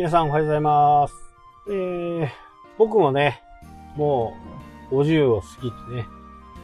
[0.00, 1.14] 皆さんおはようございます。
[1.68, 2.28] えー、
[2.78, 3.42] 僕もね、
[3.96, 4.34] も
[4.90, 6.06] う50を過ぎてね、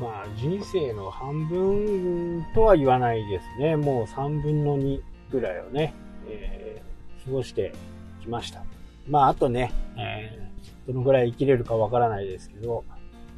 [0.01, 3.77] まあ人生の半分とは言わないですね。
[3.77, 5.93] もう3分の2ぐらいをね、
[6.31, 7.75] えー、過ごして
[8.23, 8.65] きました。
[9.07, 12.87] まああとね、えー、どのぐらい生きれるかわからないですけど、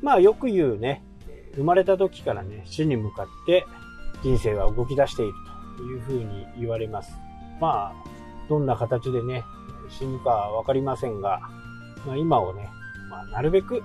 [0.01, 1.03] まあよく言うね、
[1.57, 3.67] 生まれた時からね、死に向かって
[4.23, 5.33] 人生は動き出している
[5.77, 7.11] というふうに言われます。
[7.61, 8.05] まあ、
[8.49, 9.43] どんな形でね、
[9.91, 11.41] 死ぬかわかりませんが、
[12.07, 12.69] まあ、今をね、
[13.11, 13.83] まあ、なるべく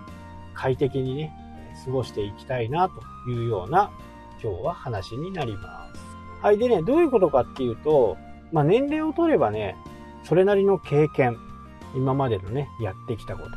[0.53, 1.33] 快適にね、
[1.85, 3.91] 過ごしていきたいなというような
[4.41, 5.99] 今日は話になります。
[6.41, 6.57] はい。
[6.57, 8.17] でね、どういうことかっていうと、
[8.51, 9.75] まあ、年齢を取ればね、
[10.23, 11.37] それなりの経験、
[11.95, 13.55] 今までのね、やってきたこと、ま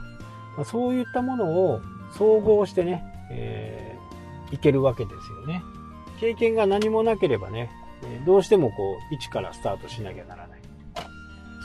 [0.61, 1.81] あ、そういったものを
[2.13, 5.63] 総合してね、えー、いけるわけですよね。
[6.21, 7.71] 経験が何もなければね、
[8.25, 8.75] どうしてもこ
[9.11, 10.56] う、一からスタートしなきゃならない。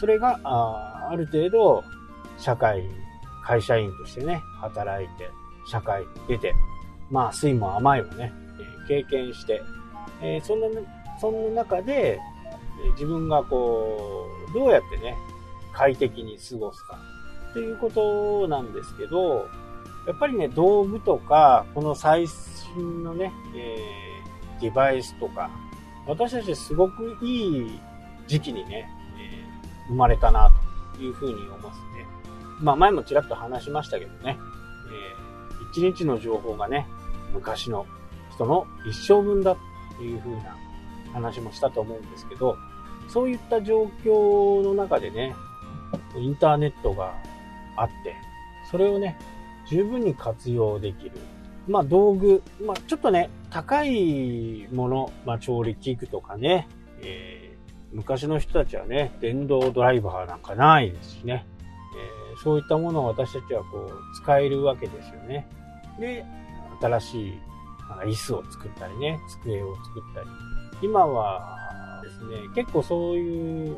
[0.01, 1.83] それが、あある程度、
[2.39, 2.83] 社会、
[3.45, 5.29] 会社員としてね、働いて、
[5.67, 6.55] 社会に出て、
[7.11, 8.33] まあ、酸いも甘いもね、
[8.87, 9.61] 経験して、
[10.19, 10.67] えー、そんな、
[11.19, 12.19] そんな中で、
[12.93, 15.15] 自分がこう、どうやってね、
[15.71, 16.97] 快適に過ごすか、
[17.53, 19.45] ということなんですけど、
[20.07, 25.51] やっぱりね、道具とか、この最新のね、えー、デバイスとか、
[26.07, 27.79] 私たちすごくいい
[28.25, 28.89] 時期にね、
[29.91, 30.49] 生まれたな
[30.95, 32.07] というふうに思いますね。
[32.61, 34.39] まあ前もちらっと話しましたけどね、
[34.89, 36.87] えー、一日の情報がね、
[37.33, 37.85] 昔の
[38.33, 39.55] 人の一生分だ
[39.97, 40.55] というふうな
[41.13, 42.57] 話もしたと思うんですけど、
[43.09, 45.35] そういった状況の中でね、
[46.15, 47.13] インターネットが
[47.75, 48.15] あって、
[48.69, 49.17] それをね、
[49.69, 51.11] 十分に活用できる。
[51.67, 56.67] まあ道具、まあちょっとね、高いもの、まあ調理器具とかね、
[57.01, 57.40] えー、
[57.93, 61.45] 昔の人たちはね、電動ドライバーなんかないですしね、
[62.31, 65.47] えー、そういったものを私たちはこう、使えるわけですよね。
[65.99, 66.25] で、
[66.81, 67.39] 新しい
[68.05, 70.27] 椅子を作ったりね、机を作ったり。
[70.81, 73.77] 今はですね、結構そういう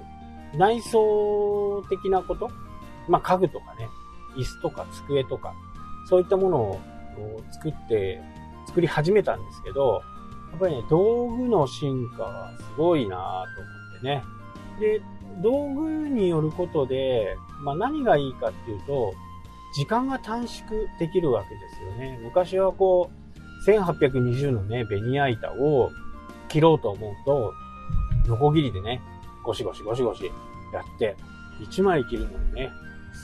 [0.56, 2.50] 内装的なこと、
[3.08, 3.90] まあ家具とかね、
[4.38, 5.54] 椅子とか机とか、
[6.08, 6.80] そういったものを
[7.52, 8.22] 作って、
[8.68, 10.02] 作り始めたんですけど、
[10.52, 13.18] やっぱりね、道具の進化はすごいな
[13.56, 14.24] と思ってね。
[14.80, 15.02] で、
[15.42, 19.14] 道具によることで、まあ何がいいかっていうと、
[19.76, 20.70] 時間が短縮
[21.00, 22.20] できるわけですよね。
[22.24, 25.90] 昔はこう、1820のね、ベニヤ板を
[26.48, 27.54] 切ろうと思うと、
[28.28, 29.02] ノコギリでね、
[29.44, 30.32] ゴシゴシゴシゴシや
[30.82, 31.16] って、
[31.62, 32.72] 1枚切るのにね、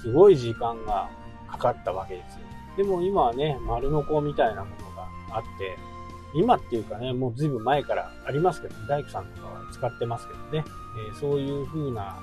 [0.02, 1.10] すごい時間が
[1.48, 2.40] かかったわけですよ。
[2.78, 5.78] でも今はね、丸のこみたいなものがあって、
[6.34, 10.66] 今っていうかね、もうずいぶん前からありますけど、大工さんとかは使ってますけどね、
[11.08, 12.20] えー、そういう風な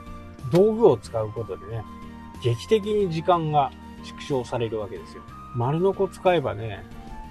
[0.51, 1.85] 道具を使うことでね、
[2.43, 3.73] 劇的に時間が
[4.05, 5.23] 縮小されるわけですよ。
[5.55, 6.85] 丸のこ使えばね、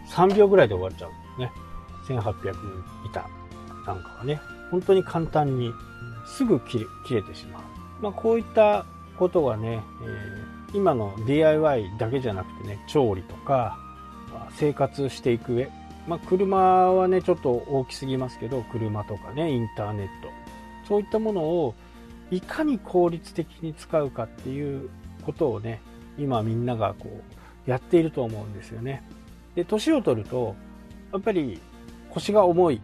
[0.10, 1.52] 3秒ぐらいで終わっちゃうんで
[2.06, 2.22] すね。
[2.22, 2.56] 1800
[3.06, 3.30] 板
[3.86, 4.42] なんかはね、
[4.72, 5.72] 本当に簡単に
[6.26, 7.64] すぐ切れてしまう。
[8.02, 8.86] まあこういった
[9.18, 13.78] ことがね、えー、今の DIY だけじゃなくてね、調理とか、
[14.52, 15.72] 生活していく上、
[16.08, 16.58] まあ、車
[16.92, 20.30] はね、ちょっと大きすぎますけど、車とかね、インターネット、
[20.88, 21.76] そういったものを
[22.32, 24.90] いかに効率的に使うかっていう
[25.26, 25.82] ことをね、
[26.18, 27.10] 今みんながこ
[27.68, 29.04] う、やっていると思うんですよね。
[29.56, 30.56] で、年を取ると、
[31.12, 31.60] やっぱり
[32.12, 32.82] 腰が重い。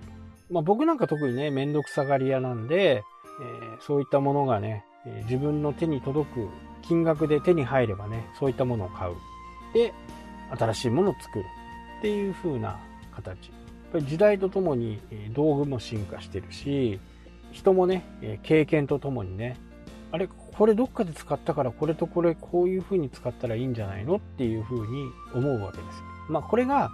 [0.50, 3.04] まあ、僕なんか特にね、めんどくさがり屋なんで、
[3.42, 4.84] えー、そういったものがね、
[5.24, 6.48] 自分の手に届く
[6.82, 9.16] 金額で手に入ればね、そういったものを買う。
[9.74, 9.94] で、
[10.58, 11.46] 新しいものを作る。
[12.00, 12.80] っていう風な
[13.22, 13.50] 形。
[13.50, 13.56] や
[13.90, 15.00] っぱり時代とともに
[15.34, 17.00] 道具も進化してるし、
[17.52, 18.04] 人もね、
[18.44, 19.58] 経験とともにね、
[20.12, 26.04] あれ、これどっかで使ったからこれとこれこういう風に使ったらいいんじゃないのっていう風に思うわけです。
[26.30, 26.90] まあこれが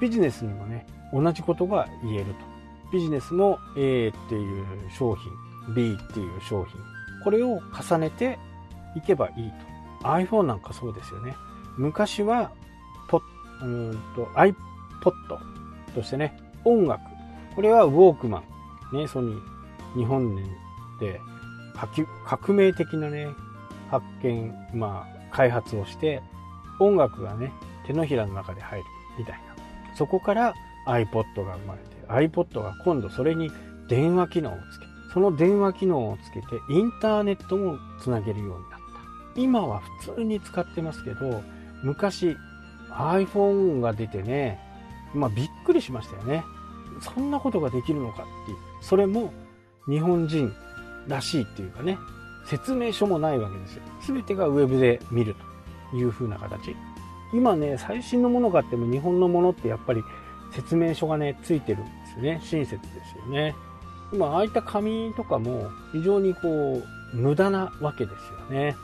[0.00, 2.32] ビジネスにもね、同じことが言えると。
[2.92, 6.80] ビジネスも A っていう商品、B っていう商品、
[7.22, 8.38] これを重ねて
[8.96, 9.50] いけばいい
[10.02, 10.08] と。
[10.08, 11.34] iPhone なんかそうですよね。
[11.76, 12.50] 昔は
[13.08, 13.20] ポ
[13.62, 14.54] うんと iPod
[15.94, 17.00] としてね、音楽。
[17.54, 18.42] これはウォークマ
[18.92, 18.96] ン。
[18.96, 20.36] ね、ソニー、日本
[21.00, 21.20] で
[22.24, 23.28] 革命的なね、
[23.90, 26.22] 発見、まあ、開発をして、
[26.78, 27.52] 音楽がね、
[27.86, 28.84] 手のひらの中で入る
[29.18, 29.40] みたいな。
[29.96, 30.54] そこから
[30.86, 33.50] iPod が生まれて、iPod が今度それに
[33.88, 38.80] 電話機能をつけ、その電話機能をつけてインターネットもつなげるようになっ
[39.34, 39.40] た。
[39.40, 41.42] 今は普通に使ってますけど、
[41.82, 42.36] 昔
[42.90, 44.60] iPhone が出てね、
[45.14, 46.44] まあびっくりしましたよね。
[47.00, 48.56] そんなことができるのかっていう。
[48.80, 49.32] それも
[49.88, 50.52] 日本人
[51.08, 51.98] らしいっていうかね、
[52.46, 53.82] 説明書もないわけですよ。
[54.06, 55.34] 全てがウェブで見る
[55.90, 56.76] という風な形。
[57.32, 60.04] 今ね、最新のものがあっても日本のものってやっぱり
[60.52, 62.40] 説明書がね、ついてるんですよね。
[62.42, 63.54] 親切ですよね。
[64.12, 66.82] 今、ああいった紙とかも非常にこ
[67.12, 68.76] う、無駄なわけですよね。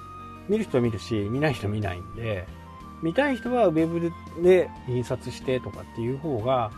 [0.48, 2.46] 見る人見るし、見ない人見ないんで、
[3.02, 4.12] 見たい人はウェブ
[4.42, 6.70] で印刷してとかっていう方が、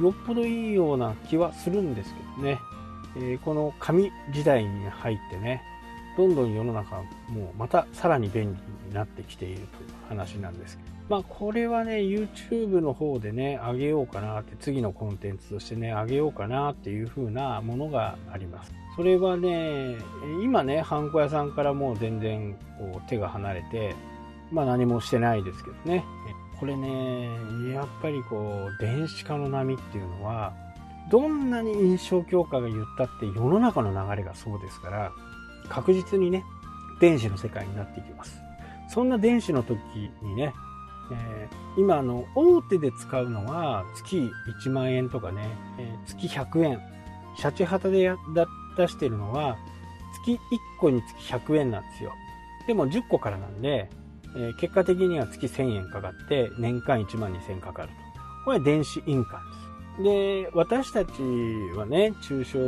[0.00, 2.58] よっぽどいいような気はするんですけどね。
[3.16, 5.62] えー、この紙時代に入ってね、
[6.16, 6.96] どんどん世の中
[7.28, 9.68] もうまたさらに便利になってきているという
[10.08, 10.94] 話なんですけど。
[11.08, 18.72] まあこれはね、YouTube の方でね、あげようかなって、次のコンテンツとしてね、あげようかなっていう風なものがあります。
[18.96, 19.96] それはね、
[20.42, 23.94] 今ね、ハンコ屋さんからもう全然こう手が離れて、
[24.54, 26.04] まあ何もしてないですけどね。
[26.58, 27.28] これね、
[27.72, 30.54] やっぱりこう、電子化の波っていうのは、
[31.10, 35.12] どんなに印象強化が言ったって世の中の流れがそうですから、
[35.68, 36.44] 確実にね、
[37.00, 38.40] 電子の世界になっていきます。
[38.88, 39.78] そんな電子の時
[40.22, 40.54] にね、
[41.12, 44.30] えー、今あの、大手で使うのは月
[44.64, 45.48] 1万円とかね、
[45.78, 46.80] えー、月100円。
[47.36, 48.16] シャチハタでや
[48.76, 49.56] 出してるのは
[50.22, 50.38] 月1
[50.78, 52.12] 個につき100円なんですよ。
[52.68, 53.90] でも10個からなんで、
[54.36, 57.94] えー、結果的には月1000円かかって年間1万2000円かかると。
[58.44, 59.64] これは電子印鑑です。
[60.02, 61.10] で、私たち
[61.76, 62.58] はね、中小、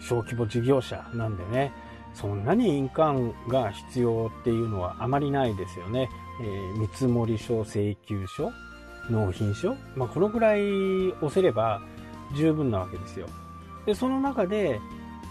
[0.00, 1.72] 小規模事業者なんでね、
[2.14, 6.08] そんなに印鑑が必要っていうのはあまりないですよね。
[6.40, 8.50] えー、見積書、請求書、
[9.10, 11.80] 納品書、まあ、このくらい押せれば
[12.36, 13.26] 十分なわけですよ。
[13.86, 14.80] で、その中で、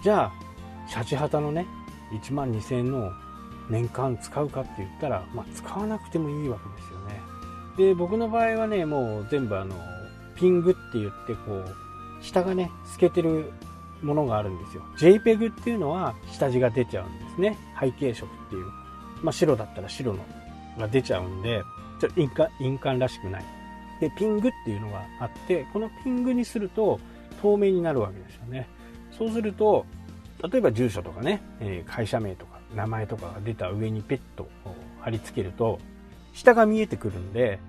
[0.03, 0.31] じゃあ、
[0.87, 1.67] シャチハタのね、
[2.13, 3.11] 1万2000円の
[3.69, 7.21] 年間使うかって言ったら、まあ、使わなくてもいいわけですよね。
[7.77, 9.75] で、僕の場合はね、もう全部あの、
[10.35, 13.51] ピングって言って、こう、下がね、透けてる
[14.01, 14.83] ものがあるんですよ。
[14.97, 17.57] JPEG っていうのは下地が出ちゃうんですね。
[17.79, 18.65] 背景色っていう。
[19.21, 20.19] まあ、白だったら白の
[20.77, 21.63] が出ちゃうんで、
[21.99, 23.45] ちょっと印鑑、印鑑らしくない。
[23.99, 26.99] で、ピングっていうのがあって、このピングにすると
[27.41, 28.67] 透明になるわけですよね。
[29.17, 29.85] そうすると、
[30.51, 34.49] 例えば住所とかね、え会社名とか名前とかが出た上にペットを
[35.01, 35.79] 貼り付けると、
[36.33, 37.59] 下が見えてくるんで、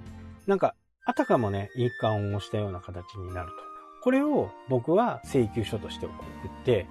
[0.46, 0.74] なんか、
[1.04, 3.54] あたかもね、印鑑を押したような形になると。
[4.02, 6.16] これを僕は請求書として送っ
[6.64, 6.86] て、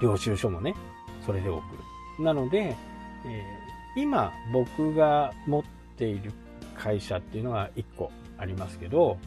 [0.00, 0.74] 領収書もね、
[1.24, 1.62] それで送
[2.18, 2.24] る。
[2.24, 2.76] なので、
[3.26, 5.62] えー、今僕が持っ
[5.96, 6.32] ている
[6.76, 9.18] 会社っていうのが1個ありますけど、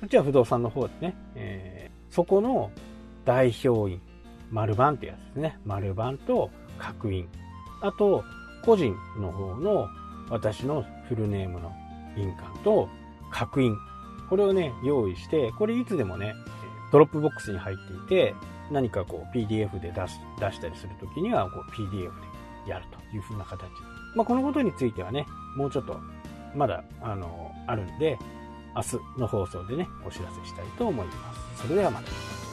[0.00, 2.70] こっちは不動産の方でね、えー、そこの
[3.24, 4.00] 代表員、
[4.50, 5.58] 丸番ってやつですね。
[5.64, 7.28] 丸番と角印。
[7.80, 8.24] あと、
[8.64, 9.88] 個人の方の
[10.30, 11.72] 私のフルネームの
[12.16, 12.88] 印鑑と
[13.30, 13.76] 角印。
[14.30, 16.34] これをね、用意して、これいつでもね、
[16.92, 18.34] ドロップボックスに入っていて、
[18.70, 22.04] 何かこう PDF で出す出したりするときにはこう PDF
[22.64, 23.68] でやるという風な形。
[24.16, 25.26] まあ、このことについてはね、
[25.56, 26.00] もうちょっと
[26.54, 28.18] まだあのあるんで、
[28.74, 31.62] 明日の放送でね、お知らせしたいと思います。
[31.62, 32.43] それではまた。